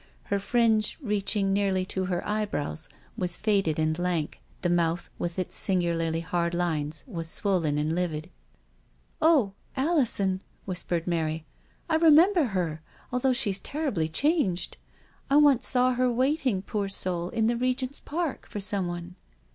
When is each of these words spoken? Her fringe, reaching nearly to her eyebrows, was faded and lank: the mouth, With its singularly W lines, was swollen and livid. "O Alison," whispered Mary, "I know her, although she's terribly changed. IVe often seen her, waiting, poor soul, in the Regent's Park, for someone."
Her 0.23 0.39
fringe, 0.39 0.97
reaching 0.99 1.53
nearly 1.53 1.85
to 1.85 2.05
her 2.05 2.27
eyebrows, 2.27 2.89
was 3.15 3.37
faded 3.37 3.77
and 3.77 3.99
lank: 3.99 4.41
the 4.63 4.67
mouth, 4.71 5.11
With 5.19 5.37
its 5.37 5.55
singularly 5.55 6.25
W 6.31 6.57
lines, 6.57 7.03
was 7.07 7.29
swollen 7.29 7.77
and 7.77 7.93
livid. 7.93 8.31
"O 9.21 9.53
Alison," 9.77 10.41
whispered 10.65 11.05
Mary, 11.05 11.45
"I 11.87 11.97
know 11.99 12.33
her, 12.45 12.81
although 13.11 13.31
she's 13.33 13.59
terribly 13.59 14.09
changed. 14.09 14.77
IVe 15.29 15.45
often 15.45 15.61
seen 15.61 15.93
her, 15.93 16.11
waiting, 16.11 16.63
poor 16.63 16.89
soul, 16.89 17.29
in 17.29 17.45
the 17.45 17.55
Regent's 17.55 17.99
Park, 17.99 18.47
for 18.47 18.59
someone." 18.59 19.15